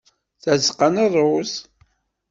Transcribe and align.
Tazeqqa 0.43 0.87
n 0.93 0.95
rruz. 1.13 1.53